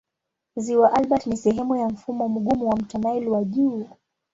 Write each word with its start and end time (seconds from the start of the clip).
Ziwa 0.55 0.93
Albert 0.93 1.27
ni 1.27 1.37
sehemu 1.37 1.75
ya 1.75 1.87
mfumo 1.89 2.29
mgumu 2.29 2.69
wa 2.69 2.75
mto 2.75 2.97
Nile 2.97 3.29
wa 3.29 3.43
juu. 3.43 3.87